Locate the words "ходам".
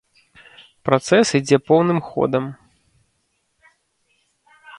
2.09-2.43